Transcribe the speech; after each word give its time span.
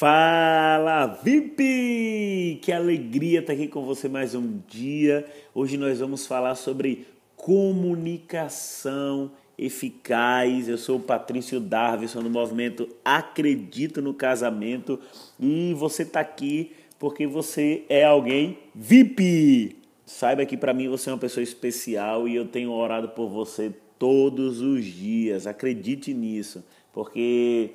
Fala 0.00 1.04
VIP! 1.22 2.58
Que 2.62 2.72
alegria 2.72 3.40
estar 3.40 3.52
aqui 3.52 3.68
com 3.68 3.84
você 3.84 4.08
mais 4.08 4.34
um 4.34 4.58
dia. 4.66 5.26
Hoje 5.54 5.76
nós 5.76 6.00
vamos 6.00 6.26
falar 6.26 6.54
sobre 6.54 7.06
comunicação 7.36 9.30
eficaz. 9.58 10.70
Eu 10.70 10.78
sou 10.78 10.96
o 10.96 11.02
Patrício 11.02 11.60
Darvison 11.60 12.22
do 12.22 12.30
movimento 12.30 12.88
Acredito 13.04 14.00
no 14.00 14.14
Casamento 14.14 14.98
e 15.38 15.74
você 15.74 16.02
está 16.04 16.20
aqui 16.20 16.72
porque 16.98 17.26
você 17.26 17.84
é 17.86 18.02
alguém 18.02 18.56
VIP. 18.74 19.76
Saiba 20.06 20.46
que 20.46 20.56
para 20.56 20.72
mim 20.72 20.88
você 20.88 21.10
é 21.10 21.12
uma 21.12 21.18
pessoa 21.18 21.44
especial 21.44 22.26
e 22.26 22.36
eu 22.36 22.46
tenho 22.46 22.72
orado 22.72 23.10
por 23.10 23.28
você 23.28 23.70
todos 23.98 24.62
os 24.62 24.82
dias. 24.82 25.46
Acredite 25.46 26.14
nisso, 26.14 26.64
porque 26.90 27.72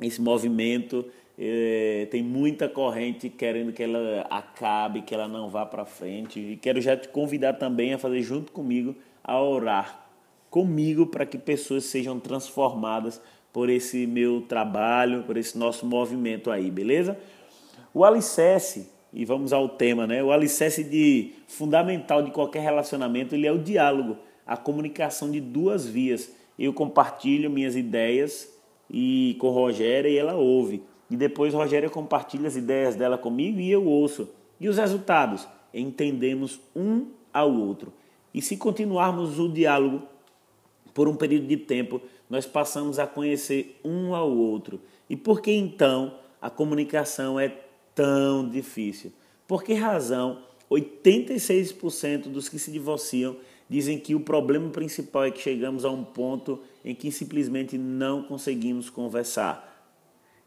esse 0.00 0.22
movimento 0.22 1.04
é, 1.42 2.06
tem 2.10 2.22
muita 2.22 2.68
corrente 2.68 3.30
querendo 3.30 3.72
que 3.72 3.82
ela 3.82 4.26
acabe, 4.28 5.00
que 5.00 5.14
ela 5.14 5.26
não 5.26 5.48
vá 5.48 5.64
para 5.64 5.86
frente. 5.86 6.38
E 6.38 6.56
quero 6.58 6.82
já 6.82 6.94
te 6.94 7.08
convidar 7.08 7.54
também 7.54 7.94
a 7.94 7.98
fazer 7.98 8.20
junto 8.20 8.52
comigo, 8.52 8.94
a 9.24 9.40
orar 9.40 10.06
comigo 10.50 11.06
para 11.06 11.24
que 11.24 11.38
pessoas 11.38 11.84
sejam 11.84 12.20
transformadas 12.20 13.22
por 13.54 13.70
esse 13.70 14.06
meu 14.06 14.42
trabalho, 14.42 15.22
por 15.22 15.38
esse 15.38 15.56
nosso 15.56 15.86
movimento 15.86 16.50
aí, 16.50 16.70
beleza? 16.70 17.18
O 17.94 18.04
alicerce, 18.04 18.90
e 19.10 19.24
vamos 19.24 19.50
ao 19.50 19.66
tema, 19.66 20.06
né? 20.06 20.22
O 20.22 20.32
alicerce 20.32 20.84
de 20.84 21.32
fundamental 21.48 22.22
de 22.22 22.32
qualquer 22.32 22.60
relacionamento, 22.60 23.34
ele 23.34 23.46
é 23.46 23.52
o 23.52 23.58
diálogo, 23.58 24.18
a 24.46 24.58
comunicação 24.58 25.30
de 25.30 25.40
duas 25.40 25.86
vias. 25.86 26.30
Eu 26.58 26.74
compartilho 26.74 27.48
minhas 27.48 27.76
ideias 27.76 28.52
e 28.90 29.36
com 29.40 29.48
Rogéria 29.48 30.10
e 30.10 30.18
ela 30.18 30.34
ouve. 30.34 30.82
E 31.10 31.16
depois 31.16 31.52
Rogéria 31.52 31.90
compartilha 31.90 32.46
as 32.46 32.56
ideias 32.56 32.94
dela 32.94 33.18
comigo 33.18 33.58
e 33.58 33.70
eu 33.70 33.84
ouço. 33.84 34.28
E 34.60 34.68
os 34.68 34.78
resultados? 34.78 35.48
Entendemos 35.74 36.60
um 36.74 37.08
ao 37.32 37.52
outro. 37.52 37.92
E 38.32 38.40
se 38.40 38.56
continuarmos 38.56 39.38
o 39.38 39.48
diálogo 39.48 40.02
por 40.94 41.08
um 41.08 41.16
período 41.16 41.46
de 41.46 41.56
tempo, 41.56 42.00
nós 42.28 42.46
passamos 42.46 42.98
a 42.98 43.06
conhecer 43.06 43.80
um 43.84 44.14
ao 44.14 44.30
outro. 44.30 44.80
E 45.08 45.16
por 45.16 45.40
que 45.40 45.50
então 45.50 46.14
a 46.40 46.48
comunicação 46.48 47.38
é 47.40 47.52
tão 47.94 48.48
difícil? 48.48 49.12
Por 49.48 49.64
que 49.64 49.74
razão 49.74 50.42
86% 50.70 52.28
dos 52.28 52.48
que 52.48 52.58
se 52.58 52.70
divorciam 52.70 53.36
dizem 53.68 53.98
que 53.98 54.14
o 54.14 54.20
problema 54.20 54.70
principal 54.70 55.24
é 55.24 55.30
que 55.30 55.40
chegamos 55.40 55.84
a 55.84 55.90
um 55.90 56.04
ponto 56.04 56.60
em 56.84 56.94
que 56.94 57.10
simplesmente 57.10 57.76
não 57.76 58.22
conseguimos 58.22 58.88
conversar? 58.88 59.69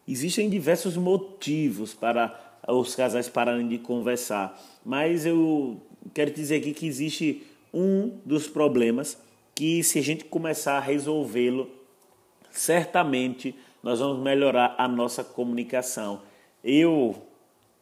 Existem 0.06 0.50
diversos 0.50 0.96
motivos 0.96 1.94
para 1.94 2.38
os 2.68 2.94
casais 2.94 3.28
pararem 3.28 3.68
de 3.68 3.78
conversar, 3.78 4.58
mas 4.84 5.24
eu 5.26 5.80
quero 6.12 6.30
dizer 6.30 6.56
aqui 6.56 6.72
que 6.72 6.86
existe 6.86 7.42
um 7.72 8.18
dos 8.24 8.46
problemas 8.46 9.18
que, 9.54 9.82
se 9.82 9.98
a 9.98 10.02
gente 10.02 10.24
começar 10.24 10.76
a 10.76 10.80
resolvê-lo, 10.80 11.68
certamente 12.50 13.54
nós 13.82 14.00
vamos 14.00 14.22
melhorar 14.22 14.74
a 14.78 14.88
nossa 14.88 15.22
comunicação. 15.22 16.22
Eu 16.62 17.14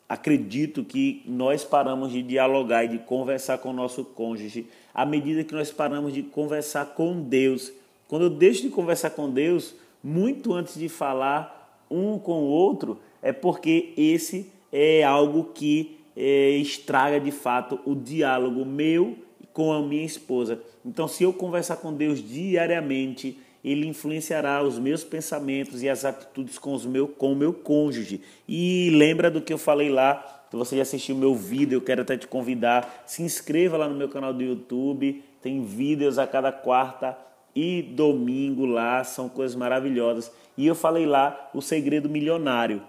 acredito 0.08 0.84
que 0.84 1.22
nós 1.26 1.64
paramos 1.64 2.12
de 2.12 2.22
dialogar 2.22 2.84
e 2.84 2.88
de 2.88 2.98
conversar 2.98 3.58
com 3.58 3.70
o 3.70 3.72
nosso 3.72 4.04
cônjuge 4.04 4.66
à 4.92 5.06
medida 5.06 5.44
que 5.44 5.54
nós 5.54 5.70
paramos 5.70 6.12
de 6.12 6.22
conversar 6.22 6.86
com 6.94 7.22
Deus. 7.22 7.72
Quando 8.08 8.22
eu 8.22 8.30
deixo 8.30 8.62
de 8.62 8.68
conversar 8.68 9.10
com 9.10 9.30
Deus, 9.30 9.74
muito 10.02 10.52
antes 10.52 10.74
de 10.74 10.88
falar, 10.88 11.61
um 11.92 12.18
com 12.18 12.44
o 12.44 12.48
outro, 12.48 12.98
é 13.22 13.32
porque 13.32 13.92
esse 13.96 14.50
é 14.72 15.04
algo 15.04 15.50
que 15.54 15.98
é, 16.16 16.50
estraga 16.50 17.20
de 17.20 17.30
fato 17.30 17.78
o 17.84 17.94
diálogo 17.94 18.64
meu 18.64 19.16
com 19.52 19.72
a 19.72 19.82
minha 19.82 20.04
esposa. 20.04 20.60
Então, 20.84 21.06
se 21.06 21.22
eu 21.22 21.32
conversar 21.32 21.76
com 21.76 21.92
Deus 21.92 22.26
diariamente, 22.26 23.38
ele 23.64 23.86
influenciará 23.86 24.62
os 24.62 24.78
meus 24.78 25.04
pensamentos 25.04 25.82
e 25.82 25.88
as 25.88 26.04
atitudes 26.04 26.58
com, 26.58 26.74
os 26.74 26.84
meu, 26.84 27.06
com 27.06 27.32
o 27.32 27.36
meu 27.36 27.52
cônjuge. 27.52 28.20
E 28.48 28.90
lembra 28.92 29.30
do 29.30 29.40
que 29.40 29.52
eu 29.52 29.58
falei 29.58 29.88
lá, 29.88 30.46
se 30.50 30.56
você 30.56 30.76
já 30.76 30.82
assistiu 30.82 31.14
meu 31.14 31.34
vídeo, 31.34 31.76
eu 31.76 31.80
quero 31.80 32.02
até 32.02 32.16
te 32.16 32.26
convidar, 32.26 33.04
se 33.06 33.22
inscreva 33.22 33.76
lá 33.76 33.88
no 33.88 33.94
meu 33.94 34.08
canal 34.08 34.32
do 34.32 34.42
YouTube, 34.42 35.22
tem 35.40 35.64
vídeos 35.64 36.18
a 36.18 36.26
cada 36.26 36.50
quarta 36.50 37.16
e 37.54 37.82
domingo 37.82 38.64
lá, 38.64 39.04
são 39.04 39.28
coisas 39.28 39.56
maravilhosas. 39.56 40.32
E 40.56 40.66
eu 40.66 40.74
falei 40.74 41.06
lá 41.06 41.50
o 41.54 41.60
segredo 41.60 42.08
milionário. 42.08 42.82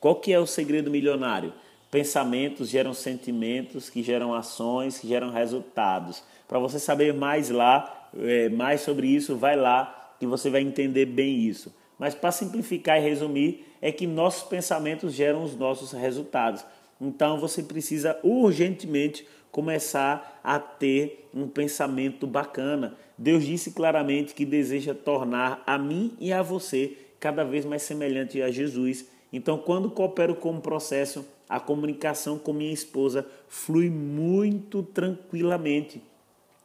Qual 0.00 0.16
que 0.16 0.32
é 0.32 0.38
o 0.38 0.46
segredo 0.46 0.90
milionário? 0.90 1.52
Pensamentos 1.90 2.68
geram 2.68 2.92
sentimentos, 2.92 3.88
que 3.88 4.02
geram 4.02 4.34
ações, 4.34 4.98
que 4.98 5.08
geram 5.08 5.30
resultados. 5.30 6.22
Para 6.48 6.58
você 6.58 6.78
saber 6.78 7.14
mais 7.14 7.50
lá, 7.50 8.10
é, 8.18 8.48
mais 8.48 8.80
sobre 8.80 9.06
isso, 9.06 9.36
vai 9.36 9.56
lá 9.56 10.14
que 10.18 10.26
você 10.26 10.50
vai 10.50 10.60
entender 10.60 11.06
bem 11.06 11.38
isso. 11.38 11.74
Mas 11.98 12.14
para 12.14 12.32
simplificar 12.32 12.98
e 12.98 13.02
resumir, 13.02 13.64
é 13.80 13.92
que 13.92 14.06
nossos 14.06 14.42
pensamentos 14.42 15.12
geram 15.12 15.42
os 15.42 15.56
nossos 15.56 15.92
resultados. 15.92 16.64
Então 17.00 17.38
você 17.38 17.62
precisa 17.62 18.18
urgentemente 18.22 19.26
começar 19.50 20.40
a 20.42 20.58
ter 20.58 21.28
um 21.32 21.46
pensamento 21.46 22.26
bacana. 22.26 22.96
Deus 23.16 23.44
disse 23.44 23.70
claramente 23.70 24.34
que 24.34 24.44
deseja 24.44 24.94
tornar 24.94 25.62
a 25.66 25.78
mim 25.78 26.16
e 26.18 26.32
a 26.32 26.42
você 26.42 26.96
cada 27.20 27.44
vez 27.44 27.64
mais 27.64 27.82
semelhante 27.82 28.42
a 28.42 28.50
Jesus. 28.50 29.06
Então, 29.32 29.56
quando 29.56 29.90
coopero 29.90 30.34
com 30.34 30.56
o 30.56 30.60
processo, 30.60 31.24
a 31.48 31.60
comunicação 31.60 32.38
com 32.38 32.52
minha 32.52 32.72
esposa 32.72 33.26
flui 33.48 33.88
muito 33.88 34.82
tranquilamente. 34.82 36.02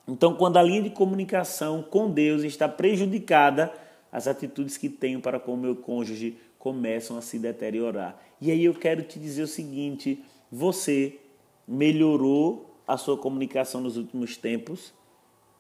Então, 0.08 0.34
quando 0.34 0.58
a 0.58 0.64
linha 0.64 0.82
de 0.82 0.90
comunicação 0.90 1.84
com 1.84 2.10
Deus 2.10 2.44
está 2.44 2.68
prejudicada, 2.68 3.72
as 4.12 4.28
atitudes 4.28 4.78
que 4.78 4.90
tenho 4.90 5.22
para 5.22 5.40
com 5.40 5.54
o 5.54 5.58
meu 5.58 5.76
cônjuge 5.76 6.38
começam 6.60 7.18
a 7.18 7.22
se 7.22 7.40
deteriorar. 7.40 8.22
E 8.40 8.52
aí 8.52 8.66
eu 8.66 8.76
quero 8.76 9.02
te 9.02 9.18
dizer 9.18 9.44
o 9.44 9.48
seguinte: 9.48 10.24
você 10.52 11.18
melhorou 11.68 12.76
a 12.86 12.98
sua 12.98 13.18
comunicação 13.18 13.82
nos 13.82 13.98
últimos 13.98 14.38
tempos, 14.38 14.94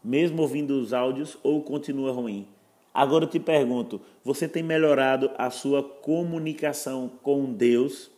mesmo 0.04 0.42
ouvindo 0.42 0.80
os 0.80 0.94
áudios, 0.94 1.38
ou 1.42 1.64
continua 1.64 2.12
ruim? 2.12 2.48
Agora 2.94 3.24
eu 3.24 3.30
te 3.30 3.40
pergunto: 3.40 4.02
você 4.24 4.48
tem 4.48 4.62
melhorado 4.62 5.32
a 5.38 5.50
sua 5.50 5.82
comunicação 5.82 7.10
com 7.24 7.52
Deus? 7.54 8.12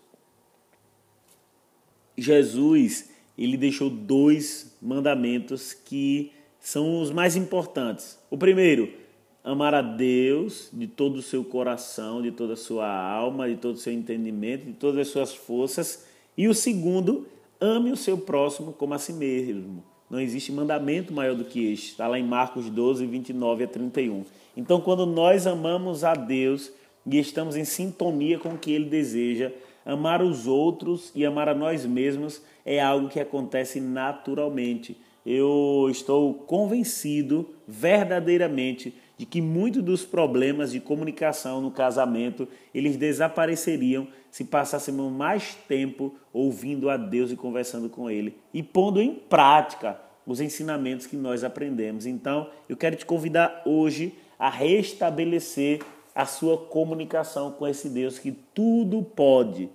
Jesus, 2.17 3.09
ele 3.37 3.57
deixou 3.57 3.89
dois 3.89 4.75
mandamentos 4.81 5.73
que 5.73 6.31
são 6.59 7.01
os 7.01 7.11
mais 7.11 7.35
importantes. 7.35 8.19
O 8.29 8.37
primeiro, 8.37 9.00
amar 9.43 9.73
a 9.73 9.81
Deus 9.81 10.69
de 10.71 10.87
todo 10.87 11.17
o 11.17 11.21
seu 11.21 11.43
coração, 11.43 12.21
de 12.21 12.31
toda 12.31 12.53
a 12.53 12.57
sua 12.57 12.87
alma, 12.87 13.49
de 13.49 13.55
todo 13.55 13.75
o 13.75 13.79
seu 13.79 13.93
entendimento, 13.93 14.65
de 14.65 14.73
todas 14.73 14.99
as 14.99 15.07
suas 15.07 15.33
forças. 15.33 16.05
E 16.37 16.47
o 16.47 16.53
segundo, 16.53 17.25
Ame 17.63 17.91
o 17.91 17.95
seu 17.95 18.17
próximo 18.17 18.73
como 18.73 18.95
a 18.95 18.97
si 18.97 19.13
mesmo. 19.13 19.83
Não 20.09 20.19
existe 20.19 20.51
mandamento 20.51 21.13
maior 21.13 21.35
do 21.35 21.45
que 21.45 21.71
este. 21.71 21.91
Está 21.91 22.07
lá 22.07 22.17
em 22.17 22.23
Marcos 22.23 22.67
12, 22.71 23.05
29 23.05 23.65
a 23.65 23.67
31. 23.67 24.25
Então, 24.57 24.81
quando 24.81 25.05
nós 25.05 25.45
amamos 25.45 26.03
a 26.03 26.15
Deus 26.15 26.71
e 27.05 27.19
estamos 27.19 27.55
em 27.55 27.63
sintonia 27.63 28.39
com 28.39 28.49
o 28.49 28.57
que 28.57 28.71
Ele 28.71 28.85
deseja, 28.85 29.51
amar 29.85 30.23
os 30.23 30.47
outros 30.47 31.11
e 31.13 31.23
amar 31.23 31.47
a 31.47 31.53
nós 31.53 31.85
mesmos 31.85 32.41
é 32.65 32.81
algo 32.81 33.09
que 33.09 33.19
acontece 33.19 33.79
naturalmente. 33.79 34.97
Eu 35.25 35.87
estou 35.89 36.33
convencido 36.33 37.49
verdadeiramente 37.67 38.93
de 39.17 39.25
que 39.25 39.39
muitos 39.39 39.83
dos 39.83 40.03
problemas 40.03 40.71
de 40.71 40.79
comunicação 40.79 41.61
no 41.61 41.69
casamento 41.69 42.47
eles 42.73 42.97
desapareceriam 42.97 44.07
se 44.31 44.43
passássemos 44.45 45.11
mais 45.11 45.53
tempo 45.67 46.15
ouvindo 46.33 46.89
a 46.89 46.97
Deus 46.97 47.31
e 47.31 47.35
conversando 47.35 47.87
com 47.87 48.09
Ele 48.09 48.35
e 48.51 48.63
pondo 48.63 48.99
em 48.99 49.13
prática 49.13 49.99
os 50.25 50.41
ensinamentos 50.41 51.05
que 51.05 51.15
nós 51.15 51.43
aprendemos. 51.43 52.05
Então, 52.05 52.49
eu 52.67 52.75
quero 52.75 52.95
te 52.95 53.05
convidar 53.05 53.61
hoje 53.65 54.15
a 54.39 54.49
restabelecer 54.49 55.81
a 56.15 56.25
sua 56.25 56.57
comunicação 56.57 57.51
com 57.51 57.67
esse 57.67 57.89
Deus 57.89 58.17
que 58.17 58.31
tudo 58.31 59.03
pode. 59.03 59.69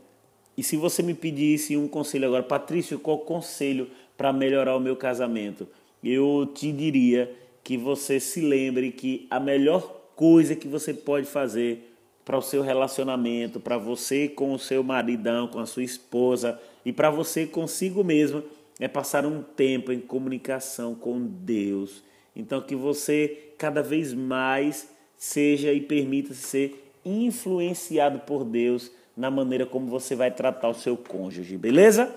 E 0.56 0.62
se 0.62 0.76
você 0.76 1.03
me 1.03 1.15
pedisse 1.15 1.76
um 1.76 1.87
conselho 1.87 2.26
agora, 2.26 2.43
Patrício, 2.43 2.99
qual 2.99 3.19
conselho 3.19 3.91
para 4.17 4.33
melhorar 4.33 4.77
o 4.77 4.81
meu 4.81 4.97
casamento? 4.97 5.67
Eu 6.03 6.51
te 6.55 6.73
diria 6.73 7.35
que 7.63 7.77
você 7.77 8.21
se 8.21 8.41
lembre 8.41 8.93
que 8.93 9.27
a 9.31 9.41
melhor 9.41 10.11
coisa 10.15 10.55
que 10.57 10.69
você 10.69 10.95
pode 10.95 11.27
fazer 11.27 11.93
para 12.25 12.39
o 12.39 12.43
seu 12.43 12.63
relacionamento, 12.63 13.61
para 13.61 13.79
você 13.79 14.29
com 14.29 14.53
o 14.53 14.59
seu 14.59 14.83
maridão, 14.83 15.47
com 15.47 15.61
a 15.61 15.67
sua 15.67 15.85
esposa 15.85 16.61
e 16.85 16.93
para 16.93 17.11
você 17.11 17.47
consigo 17.47 18.03
mesmo 18.03 18.43
é 18.81 18.89
passar 18.89 19.25
um 19.25 19.43
tempo 19.43 19.93
em 19.93 20.01
comunicação 20.01 20.95
com 20.95 21.21
Deus. 21.21 22.03
Então 22.35 22.61
que 22.61 22.75
você 22.75 23.53
cada 23.57 23.83
vez 23.83 24.13
mais 24.13 24.89
seja 25.17 25.73
e 25.73 25.81
permita-se 25.81 26.43
ser 26.43 26.93
influenciado 27.05 28.19
por 28.21 28.45
Deus 28.45 28.91
na 29.17 29.31
maneira 29.31 29.65
como 29.65 29.87
você 29.87 30.15
vai 30.15 30.31
tratar 30.31 30.69
o 30.69 30.75
seu 30.75 30.97
cônjuge, 30.97 31.57
beleza? 31.57 32.15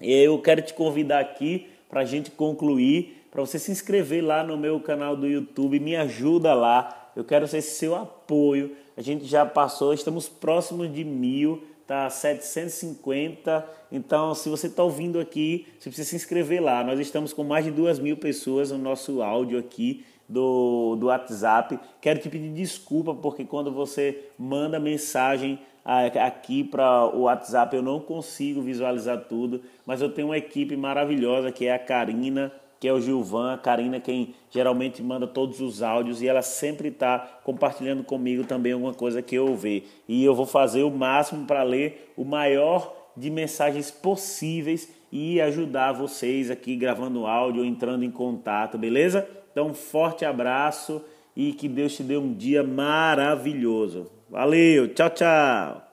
Eu 0.00 0.38
quero 0.40 0.62
te 0.62 0.74
convidar 0.74 1.20
aqui 1.20 1.68
para 1.88 2.00
a 2.00 2.04
gente 2.04 2.30
concluir, 2.30 3.24
para 3.30 3.40
você 3.40 3.58
se 3.58 3.70
inscrever 3.70 4.24
lá 4.24 4.42
no 4.42 4.56
meu 4.56 4.80
canal 4.80 5.16
do 5.16 5.26
YouTube, 5.26 5.78
me 5.78 5.96
ajuda 5.96 6.54
lá. 6.54 7.10
Eu 7.14 7.24
quero 7.24 7.46
ser 7.46 7.62
seu 7.62 7.94
apoio. 7.94 8.76
A 8.96 9.02
gente 9.02 9.24
já 9.24 9.46
passou, 9.46 9.94
estamos 9.94 10.28
próximos 10.28 10.92
de 10.92 11.04
mil, 11.04 11.62
tá 11.86 12.08
750. 12.10 13.64
Então, 13.92 14.34
se 14.34 14.48
você 14.48 14.66
está 14.66 14.82
ouvindo 14.82 15.20
aqui, 15.20 15.66
você 15.78 15.88
precisa 15.88 16.10
se 16.10 16.16
inscrever 16.16 16.62
lá. 16.62 16.82
Nós 16.82 16.98
estamos 16.98 17.32
com 17.32 17.44
mais 17.44 17.64
de 17.64 17.70
duas 17.70 17.98
mil 17.98 18.16
pessoas 18.16 18.70
no 18.70 18.78
nosso 18.78 19.22
áudio 19.22 19.58
aqui 19.58 20.04
do, 20.28 20.96
do 20.96 21.06
WhatsApp. 21.06 21.78
Quero 22.00 22.20
te 22.20 22.28
pedir 22.28 22.52
desculpa 22.52 23.14
porque 23.14 23.44
quando 23.44 23.72
você 23.72 24.28
manda 24.38 24.78
mensagem 24.80 25.58
aqui 25.84 26.64
para 26.64 27.04
o 27.14 27.22
WhatsApp 27.22 27.76
eu 27.76 27.82
não 27.82 28.00
consigo 28.00 28.62
visualizar 28.62 29.24
tudo, 29.28 29.60
mas 29.84 30.00
eu 30.00 30.08
tenho 30.08 30.28
uma 30.28 30.38
equipe 30.38 30.76
maravilhosa 30.76 31.52
que 31.52 31.66
é 31.66 31.74
a 31.74 31.78
Karina, 31.78 32.50
que 32.80 32.88
é 32.88 32.92
o 32.92 33.00
Gilvan, 33.00 33.52
a 33.52 33.58
Karina 33.58 34.00
quem 34.00 34.34
geralmente 34.50 35.02
manda 35.02 35.26
todos 35.26 35.60
os 35.60 35.82
áudios 35.82 36.22
e 36.22 36.28
ela 36.28 36.42
sempre 36.42 36.88
está 36.88 37.18
compartilhando 37.44 38.02
comigo 38.02 38.44
também 38.44 38.72
alguma 38.72 38.94
coisa 38.94 39.20
que 39.20 39.34
eu 39.34 39.54
ver. 39.54 39.86
E 40.08 40.24
eu 40.24 40.34
vou 40.34 40.46
fazer 40.46 40.82
o 40.82 40.90
máximo 40.90 41.46
para 41.46 41.62
ler 41.62 42.12
o 42.16 42.24
maior 42.24 42.94
de 43.16 43.30
mensagens 43.30 43.90
possíveis 43.90 44.88
e 45.14 45.40
ajudar 45.40 45.92
vocês 45.92 46.50
aqui 46.50 46.74
gravando 46.74 47.24
áudio, 47.24 47.64
entrando 47.64 48.04
em 48.04 48.10
contato, 48.10 48.76
beleza? 48.76 49.24
Então, 49.52 49.68
um 49.68 49.72
forte 49.72 50.24
abraço 50.24 51.04
e 51.36 51.52
que 51.52 51.68
Deus 51.68 51.94
te 51.94 52.02
dê 52.02 52.16
um 52.16 52.34
dia 52.34 52.64
maravilhoso. 52.64 54.10
Valeu, 54.28 54.92
tchau, 54.92 55.10
tchau. 55.10 55.83